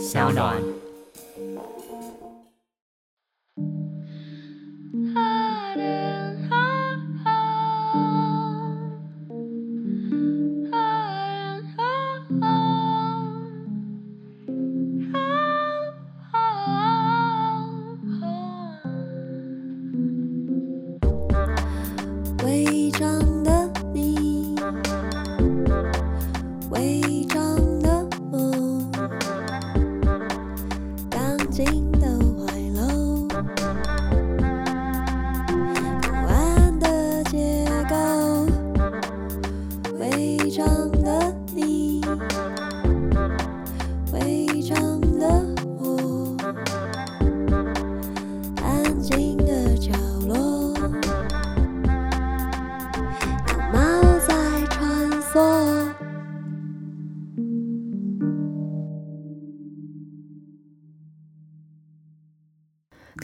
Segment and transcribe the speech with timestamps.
[0.00, 0.79] 小暖。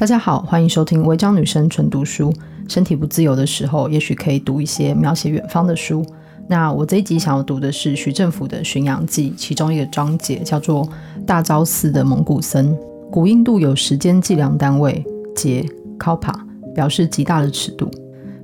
[0.07, 2.31] 大家好，欢迎收听《违章女生纯读书》。
[2.69, 6.07] 身体不自由的时候，也许可以读一些描写远方的书。
[6.47, 10.85] 那我这一集想要读的是徐政府的《巡洋记》，其中一个章节叫做
[11.27, 12.73] 《大昭寺的蒙古僧》。
[13.11, 15.67] 古印度有时间计量单位节
[15.99, 16.33] ”（kapa），
[16.73, 17.91] 表示极大的尺度。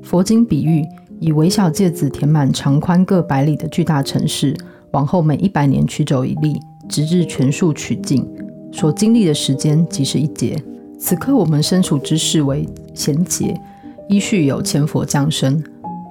[0.03, 0.85] 佛经比喻
[1.21, 4.53] 以微小芥子填满长宽各百里的巨大城市，
[4.91, 8.29] 往后每一百年取走一粒，直至全数取尽，
[8.73, 10.61] 所经历的时间即是一劫。
[11.05, 12.65] 此刻我们身处之世为
[12.95, 13.61] 贤劫，
[14.09, 15.61] 依序有千佛降生，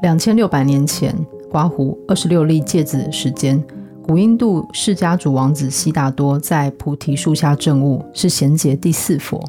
[0.02, 1.16] 两千六百年前
[1.50, 3.64] 刮胡二十六粒戒子的时间，
[4.06, 9.42] 古印度释迦族王子悉达多在菩提树下证悟，是贤劫第四佛。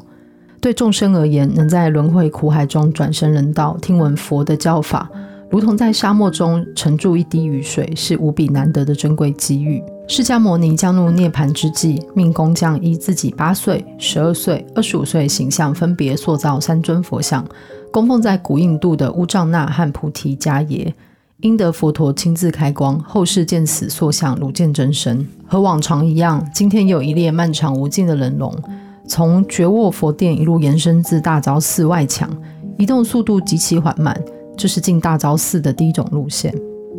[0.61, 5.11] 对众生而言，能在轮回苦海中转生人道，听闻佛的教法，
[5.49, 9.83] 如同在沙漠中沉住一滴雨水，是无比难得的珍贵机遇。
[10.05, 17.43] 释迦牟尼将入涅槃之际，命工匠依自己八岁、十二岁、二十五岁形象，分别塑造三尊佛像，
[17.91, 20.93] 供奉在古印度的乌藏那和菩提迦耶。
[21.39, 25.27] 因得佛陀亲自开光，后世见此塑像如见真身。
[25.47, 28.53] 和往常一样，今天有一列漫长无尽的人龙，
[29.07, 32.29] 从觉沃佛殿一路延伸至大昭寺外墙，
[32.77, 34.17] 移动速度极其缓慢，
[34.55, 36.53] 这是进大昭寺的第一种路线。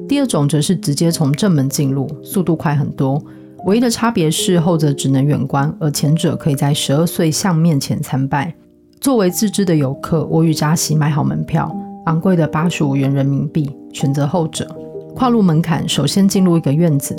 [0.09, 3.23] 第二种则是直接从正门进入，速度快很多。
[3.65, 8.55] 唯一的差别是后者只能远观，而前者可以在十二岁像面前参拜。
[9.01, 11.75] 作为自知的游客，我与扎西买好门票，
[12.07, 14.69] 昂贵的八十五元人民币，选择后者。
[15.15, 17.17] 跨入门槛，首先进入一个院子，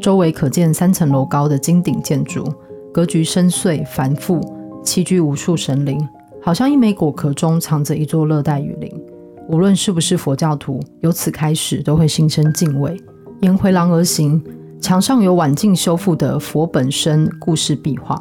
[0.00, 2.44] 周围可见三层楼高的金顶建筑，
[2.92, 4.40] 格局深邃繁复，
[4.84, 5.98] 栖居无数神灵，
[6.42, 8.97] 好像一枚果壳中藏着一座热带雨林。
[9.48, 13.02] 无论是不是佛教徒，由此开始都会心生敬畏。
[13.40, 14.42] 沿回廊而行，
[14.78, 18.18] 墙上有晚近修复的佛本身故事壁画，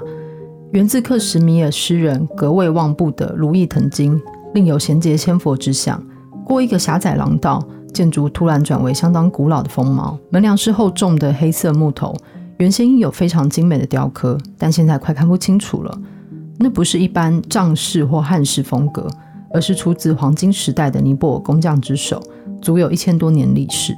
[0.71, 4.17] 源自克什米尔诗人格魏旺布的《如意藤经》，
[4.53, 6.01] 另有贤劫千佛之像。
[6.45, 7.61] 过一个狭窄廊道，
[7.93, 10.17] 建筑突然转为相当古老的风貌。
[10.29, 12.15] 门梁是厚重的黑色木头，
[12.59, 15.99] 原先应有非常精美的雕刻，但现在快看不清楚了。
[16.57, 19.05] 那不是一般藏式或汉式风格。
[19.53, 22.21] 而是出自黄金时代的尼泊尔工匠之手，
[22.61, 23.95] 足有一千多年历史。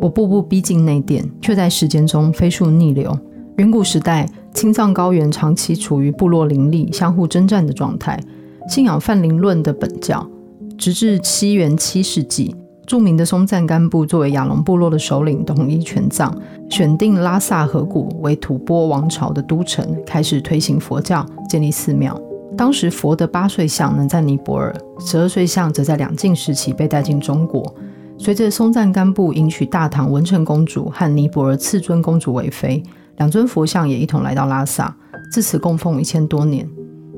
[0.00, 3.18] 我步步逼近内殿，却在时间中飞速逆流。
[3.56, 8.20] 远古时代，青藏高原长期处于部落林立、相互征战的状态，
[8.68, 10.28] 信仰泛灵论的本教。
[10.76, 12.54] 直至七元七世纪，
[12.86, 16.36] 著名的松赞干布作为亚龙部落的首领，统一全藏，
[16.68, 22.14] 选定拉萨河谷为吐蕃王朝的都城，开始推行佛教，建立寺庙。
[22.56, 27.74] 当时佛的八岁像能在尼泊尔，十二岁像则在两晋时期被带进中国。
[28.18, 32.82] 随着松赞干布迎娶大唐文成公主和尼泊尔次尊公主为妃，
[33.18, 34.96] 两尊佛像也一同来到拉萨，
[35.30, 36.66] 自此供奉一千多年。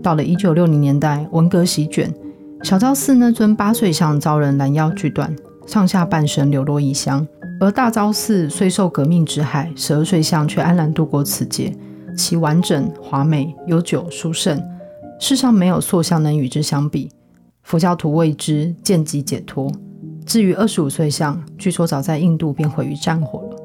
[0.03, 2.12] 到了一九六零年代，文革席卷，
[2.65, 5.34] 小昭寺那尊八岁像遭人拦腰锯断，
[5.66, 7.25] 上下半身流落异乡；
[7.60, 11.72] 而大昭寺虽受革命之害，十二岁像却安然度过此劫，
[12.16, 14.61] 其完整、华美、悠久、殊胜。
[15.19, 17.11] 世上没有塑像能与之相比，
[17.62, 19.70] 佛教徒为之见即解脱。
[20.25, 23.56] 至于二十五岁像，据说早在印度便毁于战火了。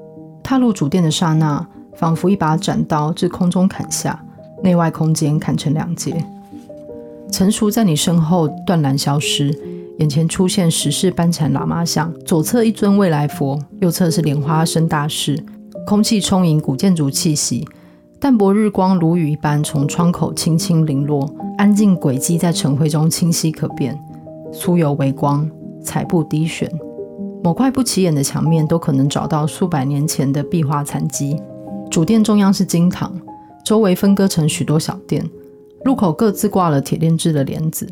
[0.44, 1.66] 踏入主殿的刹那，
[1.96, 4.20] 仿佛一把斩刀自空中砍下，
[4.64, 6.26] 内外空间砍成两截。
[7.32, 9.56] 成熟在你身后断然消失，
[10.00, 15.38] 眼前出现十世班禅喇嘛像，左侧一尊未来佛，右侧是莲花生大士，
[15.86, 17.68] 空气充盈古建筑气息。
[18.24, 24.00] 淡薄日光如雨一般从窗口轻轻零落，安静轨迹在尘灰中清晰可辨。
[24.54, 25.46] 酥油微光，
[25.84, 26.72] 彩布低悬，
[27.44, 31.38] 某块不起眼的墙面都可能找到数百年前的壁画残迹。
[31.92, 33.14] 主殿中央是金堂，
[33.66, 35.30] 周围分割成许多小店，
[35.84, 37.86] 路口各自挂了铁链制的帘子。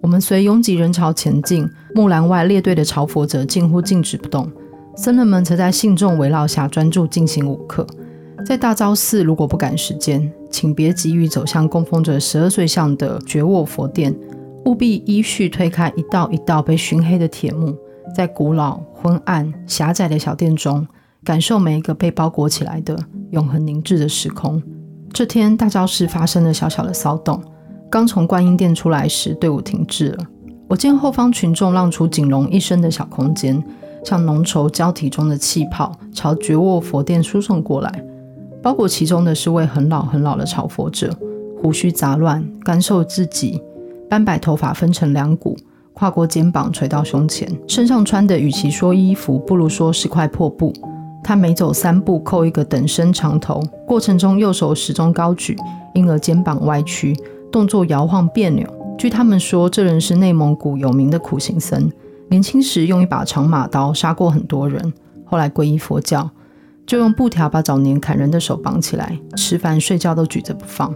[0.00, 4.50] 我们随拥挤人潮前进，木栏外列队的朝佛者近乎静止不动，
[4.96, 7.86] 僧人们则在信众围绕下专注进行午课。
[8.46, 14.16] 在大昭寺，如果不赶时间，请别急于走向供奉着十二岁像的觉沃佛殿，
[14.66, 17.76] 务必依序推开一道一道被熏黑的铁幕，
[18.14, 20.86] 在古老、昏暗、狭窄的小店中，
[21.24, 22.96] 感受每一个被包裹起来的
[23.32, 24.62] 永恒凝滞的时空。
[25.12, 27.42] 这天，大昭寺发生了小小的骚动。
[27.90, 30.24] 刚从观音殿出来时，队伍停滞了。
[30.68, 33.60] 我见后方群众让出仅容一身的小空间，
[34.04, 38.04] 像浓稠胶体中的气泡，朝觉沃佛殿输送过来。
[38.66, 41.08] 包裹其中的是位很老很老的朝佛者，
[41.62, 43.62] 胡须杂乱，干瘦至极，
[44.10, 45.56] 斑白头发分成两股，
[45.92, 50.72] 跨过肩膀垂到胸前，身上穿的与其说衣服，不如说是块破布。
[51.22, 55.56] 他每走三步扣一个等身长头，过程中右手始终高举，
[55.94, 57.16] 因而肩膀歪曲。
[57.52, 58.66] 动作摇晃别扭。
[58.98, 61.88] 据他们说，这人是内蒙古有名的苦行僧，
[62.30, 64.92] 年轻时用一把长马刀杀过很多人，
[65.24, 66.28] 后来皈依佛教，
[66.86, 70.94] 就用布条把早年砍人的手绑起来，吃饭睡觉都举着不放。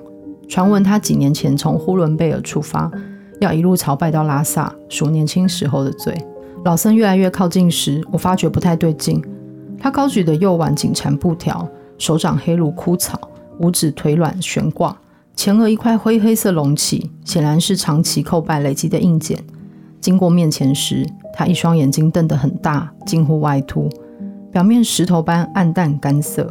[0.49, 2.91] 传闻他几年前从呼伦贝尔出发，
[3.41, 6.17] 要一路朝拜到拉萨赎年轻时候的罪。
[6.65, 9.23] 老僧越来越靠近时，我发觉不太对劲。
[9.79, 11.67] 他高举的右腕紧缠布条，
[11.99, 13.19] 手掌黑如枯草，
[13.59, 14.97] 五指腿软悬挂。
[15.35, 19.43] 前额一块灰黑色隆起，显然是长期叩拜累积的印检。
[20.01, 23.89] 经过面前时，他一双眼睛瞪得很大，近乎外凸，
[24.51, 26.51] 表面石头般暗淡干涩。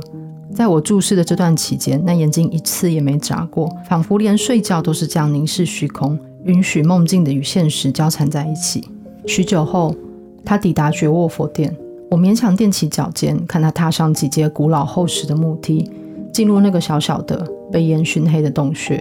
[0.53, 8.83] 在我注视的这段期间，那眼睛一次也没眨过，仿佛连睡觉都是这样凝视虚空，允许梦境的与现实交缠在一起。
[9.27, 9.95] 许久后，
[10.43, 11.75] 他抵达觉卧佛殿，
[12.09, 15.89] 我勉强踮起脚尖，看他踏上几阶古老厚实的木梯，
[16.33, 17.47] 进入那个小小的。
[17.71, 18.99] 被烟熏黑的洞穴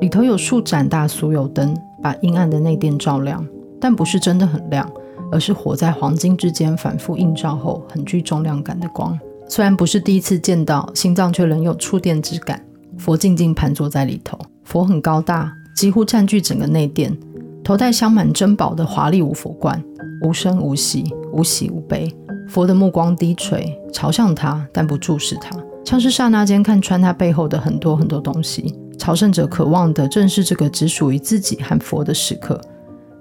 [0.00, 3.44] 里头有数盏大酥油灯，把阴暗的内殿照亮，
[3.80, 4.88] 但不是真的很亮，
[5.30, 9.18] 而是火在黄金之间反复映照后很具重量感的光。
[9.48, 12.60] 虽然不是第一次见到，心脏却仍有触电之感。
[12.98, 17.16] 佛静静盘坐在里头，佛很高大，几乎占据整个内殿，
[17.62, 19.82] 头戴镶满珍宝的华丽五佛冠，
[20.22, 22.10] 无声无息，无喜无悲。
[22.48, 25.50] 佛的目光低垂，朝向他，但不注视他。
[25.84, 32.60] 像是刹那间看穿他背后的很多很多东西，朝圣者渴望的正是这个只属于自己和佛的时刻，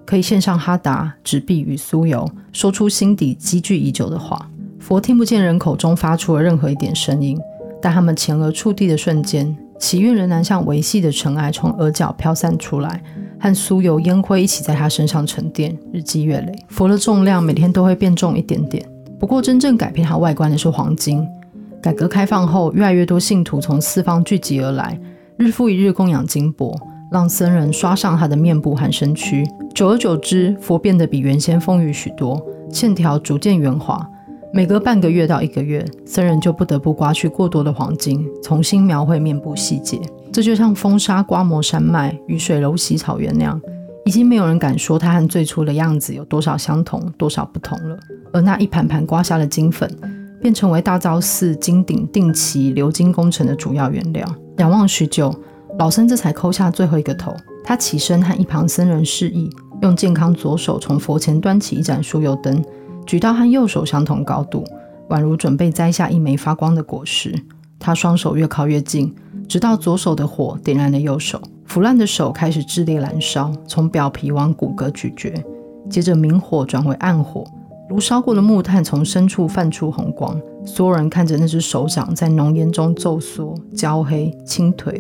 [0.06, 4.50] 可以献上哈达、纸币与酥油，说出心底积聚已久的话。
[4.80, 7.40] 佛听不见人口中发出了任何一点声音，
[7.82, 13.02] 但他们前额触地的瞬间，祈愿仍然像微细的尘埃从额角飘散出来，
[13.40, 18.88] 和酥油烟灰一起在他身上沉淀，日积月累，佛的重量每天都会变重一点点。
[19.20, 21.26] 不过真正改变他外观的是黄金。
[21.82, 25.00] 改革开放后，越来越多信徒从四方聚集而来，
[25.38, 26.76] 日复一日供养金箔，
[27.12, 29.44] 让僧人刷上他的面部和身躯。
[29.76, 32.42] 久而久之，佛变得比原先丰腴许多，
[32.72, 34.10] 线条逐渐圆滑。
[34.54, 40.00] 每隔半个月到一个月，僧人就不得不刮去过多的黄金，重新描绘面部细节。
[40.32, 43.62] 这就像风沙刮磨山脉，雨水柔洗草原那样，
[44.06, 48.00] 已经没有人敢说他和最初的样子有多少相同，多少不同了。
[48.32, 49.94] 而那一盘盘刮下的金粉，
[50.42, 54.26] 便成为大昭寺金顶定期鎏金工程的主要原料。
[54.60, 55.36] 仰望许久，
[55.78, 57.36] 老僧这才抠下最后一个头。
[57.68, 59.50] 他起身和一旁僧人示意，
[59.82, 62.64] 用健康左手从佛前端起一盏酥油灯，
[63.06, 64.64] 举到和右手相同高度，
[65.10, 67.34] 宛如准备摘下一枚发光的果实。
[67.78, 69.14] 他双手越靠越近，
[69.48, 71.40] 直到左手的火点燃了右手。
[71.66, 75.34] 腐烂的手开始炽烈燃烧，从表皮往骨骼咀嚼，
[75.90, 77.44] 接着明火转为暗火。
[77.88, 85.00] 如烧过的木炭从深处泛出红光，所有人看着那只手掌在浓烟中皱缩、焦黑、倾颓，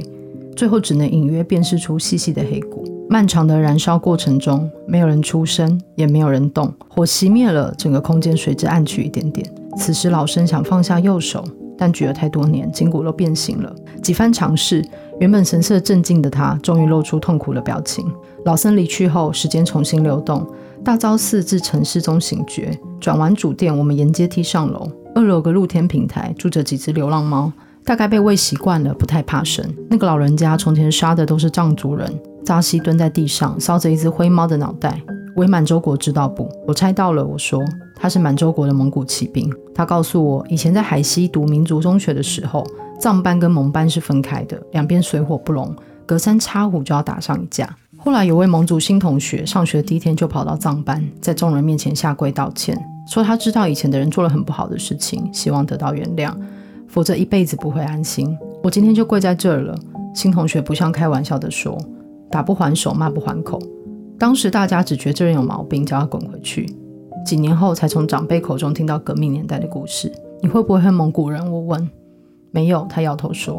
[0.55, 2.84] 最后只能隐约辨识出细细的黑骨。
[3.07, 6.74] 漫长的燃烧过程中，没有人出声，也没有人动。
[6.88, 9.47] 火熄灭了，整个空间随之暗去一点点。
[9.77, 11.43] 此时，老僧想放下右手，
[11.77, 13.74] 但举了太多年，筋骨都变形了。
[14.01, 14.83] 几番尝试，
[15.19, 18.05] 原本神色镇静的他，终于露出痛苦的表情。
[18.45, 20.45] 老僧离去后，时间重新流动。
[20.83, 24.89] 大昭寺自尘世中醒觉，转完主殿，我们沿阶梯上楼。
[25.13, 27.51] 二楼有个露天平台，住着几只流浪猫，
[27.85, 29.63] 大概被喂习惯了，不太怕生。
[29.89, 32.12] 那个老人家从前杀的都是藏族人。
[32.45, 35.01] 扎西蹲在地上，烧着一只灰猫的脑袋。
[35.35, 36.47] 伪满洲国知道不？
[36.65, 37.25] 我猜到了。
[37.25, 37.61] 我说
[37.95, 39.51] 他是满洲国的蒙古骑兵。
[39.73, 42.65] 他告诉我，以前在海西读民族中学的时候，
[43.01, 45.75] 藏班跟蒙班是分开的，两边水火不容，
[46.05, 47.75] 隔三差五就要打上一架。
[47.97, 56.33] 后来有位蒙族新同学，上学第一天就跑到藏班，在众人面前下跪道歉，说他知道以前的人做了很不好的事情，希望得到原谅，
[56.87, 58.37] 否则一辈子不会安心。
[58.63, 59.75] 我今天就跪在这儿了。
[60.13, 61.77] 新同学不像开玩笑的说
[62.35, 63.57] ：“打不还手，骂不还口。”
[64.19, 66.69] 当时大家只觉这人有毛病，叫他滚回去。
[67.25, 70.11] 几年后才从长辈口中听到革命年代的故事。
[70.41, 71.49] 你会不会恨蒙古人？
[71.49, 71.89] 我问。
[72.51, 73.57] 没有，他摇头说。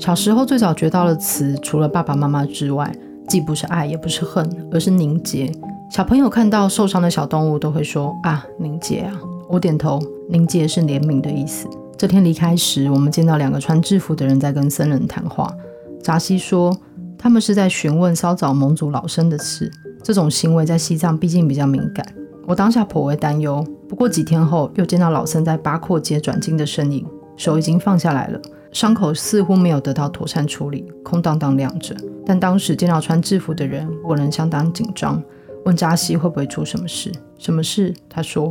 [0.00, 2.92] 小时候最早学到的词，除了爸爸妈妈之外，
[3.28, 5.52] 既不是爱，也不是恨，而是凝结。
[5.88, 9.12] 小朋友看到受伤的小动物，都会说啊，凝结啊。
[9.48, 11.68] 我点头，凝结是怜悯的意思。
[11.96, 15.54] 这天离开时，我们见到两个穿制服的人在跟僧人谈话。
[16.02, 16.74] 扎西说，
[17.22, 19.70] 他们是在询问骚扰蒙族老生的事。
[20.02, 22.02] 这种行为在西藏毕竟比较敏感。
[22.46, 23.62] 我当下颇为担忧。
[23.86, 28.40] 不过几天后，又见到老僧在八廓街转经的身影，手已经放下来了，
[28.72, 31.94] 伤口似乎没有得到妥善处理，空荡荡亮着。
[32.24, 35.22] 但当时见到穿制服的人，我仍相当紧张，
[35.66, 37.12] 问扎西会不会出什么事？
[37.38, 37.94] 什么事？
[38.08, 38.50] 他说，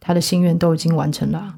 [0.00, 1.54] 他的心愿都已经完成了。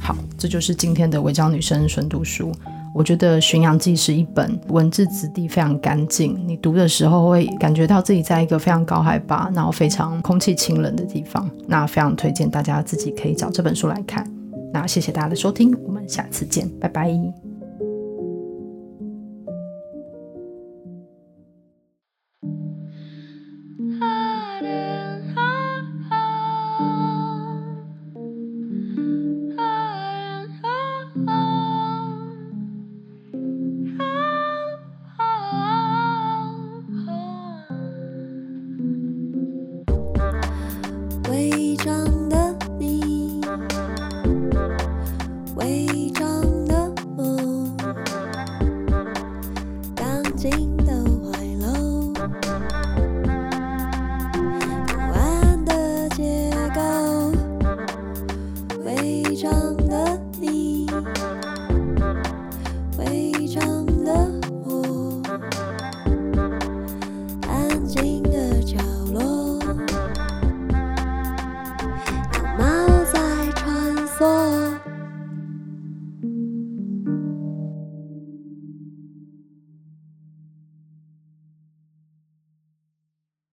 [0.00, 2.50] 好，这就是今天的违章女生纯读书。
[2.94, 11.50] 我觉得《巡洋记》是一本文字质地非常干净，你读的时候会感觉到自己在一个非常高海拔，然后非常空气清冷的地方。
[11.66, 14.24] 那非常推荐大家自己可以找这本书来看。
[14.72, 17.43] 那谢谢大家的收听，我们下次见，拜拜。
[41.84, 42.13] 上